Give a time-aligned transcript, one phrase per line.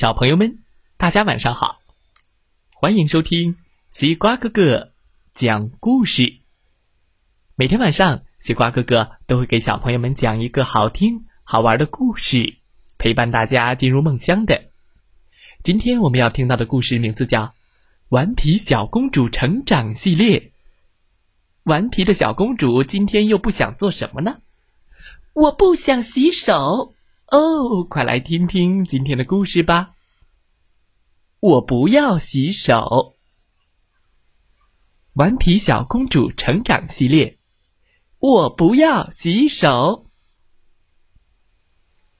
[0.00, 0.60] 小朋友们，
[0.96, 1.82] 大家晚上好！
[2.72, 3.56] 欢迎收听
[3.90, 4.92] 西瓜哥哥
[5.34, 6.38] 讲故事。
[7.54, 12.56] 每天晚上，西瓜哥哥都会给小朋友们讲一个好听、好玩的故事，
[12.96, 14.70] 陪伴大家进入梦乡的。
[15.62, 17.42] 今天我们要听到的故事名字叫
[18.08, 20.40] 《顽皮小公主成长系列》。
[21.64, 24.38] 顽皮的小公主今天又不想做什么呢？
[25.34, 26.94] 我不想洗手。
[27.30, 29.94] 哦，快来听听今天的故事吧！
[31.38, 33.16] 我不要洗手。
[35.12, 37.38] 顽皮小公主成长系列，
[38.18, 40.10] 我不要洗手。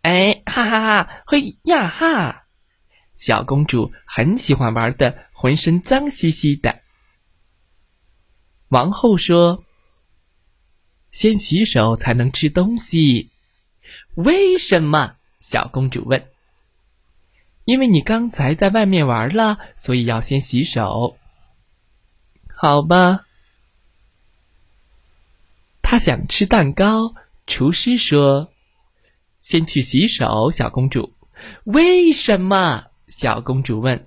[0.02, 1.24] 哎，哈哈哈！
[1.27, 2.47] 嘿呀哈！
[3.15, 6.83] 小公主很喜欢玩的，浑身脏兮兮的。
[8.69, 9.65] 王后说
[11.11, 13.33] ：“先洗手才能吃东西。”
[14.15, 15.17] 为什么？
[15.41, 16.27] 小公主问。
[17.65, 21.17] 因为你刚才在外面玩了，所以要先洗手。
[22.55, 23.25] 好吧。
[25.83, 27.15] 她想吃蛋糕，
[27.47, 28.52] 厨师说
[29.41, 31.13] ：“先去洗手。”小公主。
[31.65, 32.87] 为什么？
[33.09, 34.07] 小公主问。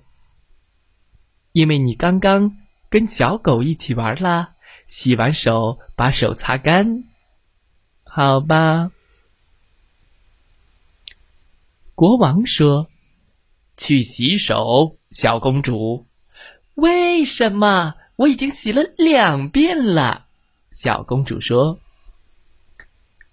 [1.52, 2.56] 因为你刚刚
[2.90, 4.50] 跟小狗一起玩了，
[4.86, 7.04] 洗完手把手擦干。
[8.04, 8.90] 好吧。
[11.94, 12.88] 国王说
[13.78, 16.06] ：“去洗手，小公主。”
[16.74, 17.94] 为什么？
[18.16, 20.26] 我已经洗了两遍了。
[20.72, 21.78] 小公主说：“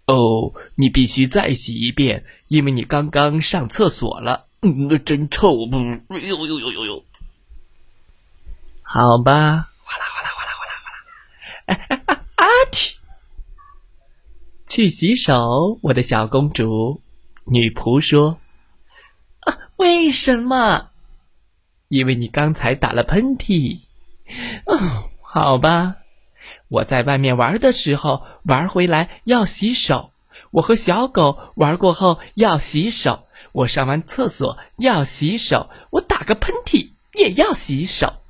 [0.05, 4.45] 哦，你必须再洗一遍，因为你刚刚上厕所了。
[4.61, 5.65] 嗯，真臭！
[5.65, 5.77] 不，
[6.15, 7.03] 呦呦呦呦呦。
[8.83, 10.97] 好吧，哗啦哗啦哗啦哗啦哗啦。
[11.65, 12.45] 哎哎啊！
[12.71, 12.93] 嚏！
[14.67, 17.01] 去洗手，我的小公主。
[17.45, 18.37] 女仆说。
[19.81, 20.91] 为什么？
[21.87, 23.79] 因为你刚才打了喷嚏。
[24.67, 24.77] 哦，
[25.23, 25.95] 好吧。
[26.67, 30.11] 我在外面玩的时候，玩回来要洗手。
[30.51, 33.25] 我和小狗玩过后要洗手。
[33.53, 35.72] 我上完厕所要洗手。
[35.89, 38.22] 我打个喷嚏也要洗手。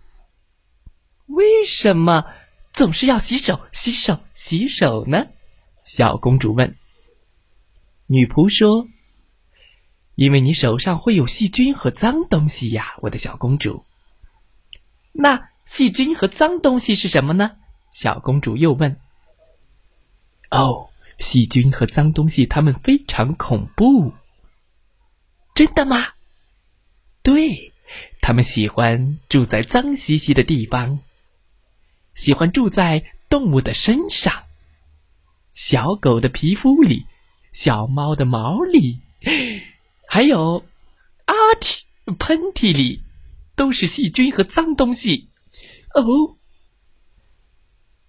[1.26, 2.28] 为什么
[2.72, 5.28] 总是要洗手、洗手、洗手呢？
[5.84, 6.78] 小公主问。
[8.08, 8.88] 女仆说。
[10.16, 13.86] 因为你手上会有细菌和脏东西呀，我的小公主。
[15.14, 17.58] 那细菌和脏东西是什么呢？
[17.92, 18.98] 小公主又问。
[20.50, 20.90] 哦，
[21.20, 24.14] 细菌和脏东西，它们非常恐怖。
[25.56, 26.08] 真的吗？
[27.24, 27.74] 对，
[28.22, 31.00] 他们喜欢住在脏兮兮的地方，
[32.16, 34.44] 喜欢住在动物的身上，
[35.54, 37.06] 小狗的皮肤里，
[37.52, 39.02] 小猫的毛里。
[40.12, 40.66] 还有，
[41.24, 41.84] 阿嚏！
[42.20, 43.02] 喷嚏里
[43.56, 45.30] 都是细菌和脏东西。
[45.94, 46.36] 哦，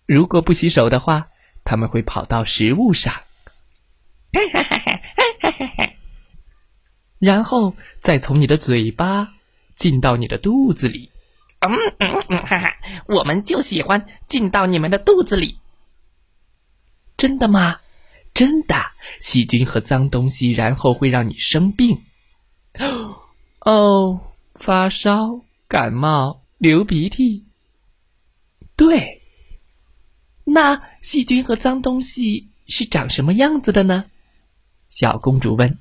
[0.07, 1.29] 如果不洗手的话，
[1.63, 3.23] 他们会跑到食物上，
[7.21, 9.35] 然后再从你的嘴巴
[9.77, 11.09] 进到你的肚子里。
[11.61, 11.71] 嗯
[12.01, 12.75] 嗯嗯，哈哈，
[13.07, 15.61] 我们就喜欢进到你们的肚子里。
[17.17, 17.79] 真的吗？
[18.35, 18.75] 真的，
[19.21, 22.03] 细菌和脏东西，然后会让你生病。
[23.61, 24.21] 哦，
[24.55, 27.45] 发烧、感冒、流鼻涕。
[28.75, 29.23] 对，
[30.45, 34.07] 那细菌和脏东西是长什么样子的呢？
[34.89, 35.79] 小公主问。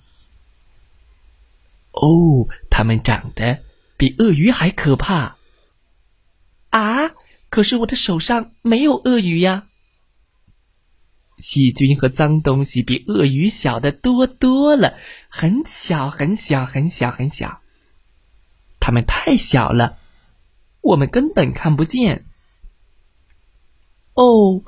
[1.92, 3.64] 哦，它们长得
[3.98, 5.38] 比鳄鱼还可怕。
[6.70, 7.12] 啊！
[7.50, 9.68] 可是我的手上没有鳄鱼呀。
[11.42, 14.96] 细菌和脏东西比鳄鱼小的多多了，
[15.28, 17.60] 很小很小很小很小。
[18.80, 19.98] 它们太小了，
[20.82, 22.26] 我们根本看不见。
[24.14, 24.62] 哦，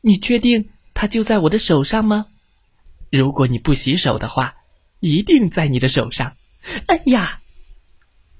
[0.00, 2.26] 你确定它就在我的手上吗？
[3.10, 4.56] 如果你不洗手的话，
[5.00, 6.36] 一定在你的手上。
[6.86, 7.40] 哎呀，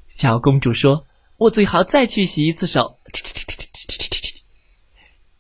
[0.06, 1.06] 小公主说
[1.36, 2.98] ：“我最好再去洗一次手。”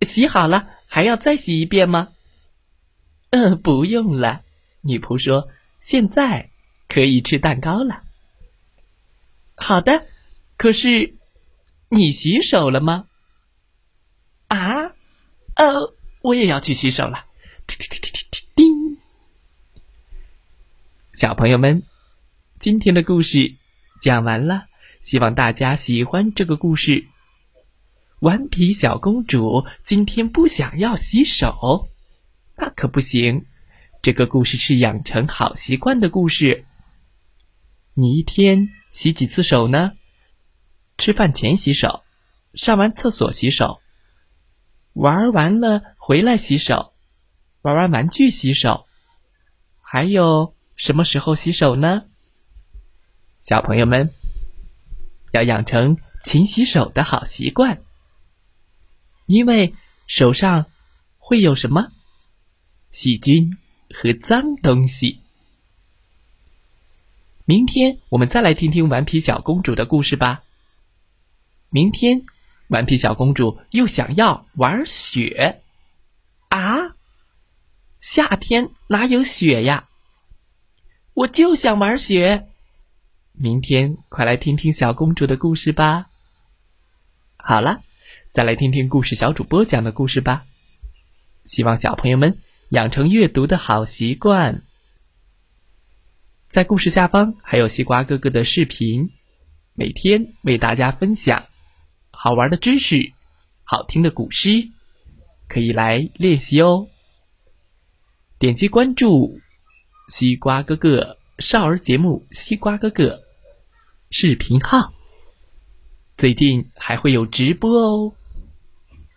[0.02, 0.68] 洗好了。
[0.92, 2.08] 还要再洗一遍吗？
[3.30, 4.42] 嗯， 不用了。
[4.80, 5.48] 女仆说
[5.78, 6.50] ：“现在
[6.88, 8.02] 可以吃蛋糕了。”
[9.54, 10.04] 好的，
[10.56, 11.14] 可是
[11.90, 13.06] 你洗手了吗？
[14.48, 14.90] 啊？
[15.54, 17.24] 呃，我也要去洗手了。
[17.68, 18.98] 叮叮叮叮叮叮。
[21.12, 21.84] 小朋友们，
[22.58, 23.54] 今天的故事
[24.00, 24.64] 讲完了，
[25.02, 27.06] 希望大家喜欢这个故事。
[28.20, 31.88] 顽皮小公主今天不想要洗手，
[32.54, 33.46] 那可不行。
[34.02, 36.66] 这个故事是养成好习惯的故事。
[37.94, 39.92] 你一天洗几次手呢？
[40.98, 42.02] 吃饭前洗手，
[42.52, 43.80] 上完厕所洗手，
[44.92, 46.92] 玩完了回来洗手，
[47.62, 48.86] 玩完玩具洗手，
[49.80, 52.04] 还有什么时候洗手呢？
[53.40, 54.10] 小朋友们
[55.32, 57.80] 要养成勤洗手的好习惯，
[59.30, 59.76] 因为
[60.08, 60.66] 手上
[61.18, 61.92] 会有什么
[62.90, 63.56] 细菌
[63.94, 65.20] 和脏东西。
[67.44, 70.42] 明天我们再来听听顽皮小公主的故事吧。
[71.68, 72.26] 明天，
[72.66, 75.62] 顽皮小公主又想要玩雪，
[76.48, 76.96] 啊！
[78.00, 79.86] 夏天哪有雪呀？
[81.14, 82.48] 我就想玩雪。
[83.30, 86.10] 明天快来听听小公主的故事吧。
[87.36, 87.84] 好了，
[88.32, 90.44] 再来听听故事小主播讲的故事吧。
[91.46, 92.38] 希望小朋友们
[92.68, 94.62] 养成阅读的好习惯。
[96.48, 99.10] 在故事下方还有西瓜哥哥的视频，
[99.74, 101.46] 每天为大家分享
[102.12, 103.12] 好玩的知识、
[103.64, 104.68] 好听的古诗，
[105.48, 106.86] 可以来练习哦。
[108.38, 109.40] 点击关注
[110.08, 113.22] 西瓜哥哥少儿节目，西瓜哥哥
[114.12, 114.92] 视频号，
[116.16, 118.14] 最近还会有直播哦。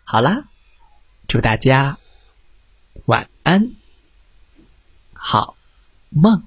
[0.04, 0.44] 好啦，
[1.28, 1.98] 祝大家
[3.06, 3.74] 晚安，
[5.14, 5.56] 好
[6.10, 6.44] 梦。